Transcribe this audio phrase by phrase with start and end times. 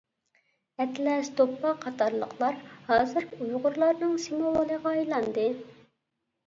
[0.85, 2.57] ئەتلەس، دوپپا قاتارلىقلار
[2.89, 5.49] ھازىر ئۇيغۇرلارنىڭ سىمۋولىغا ئايلاندى.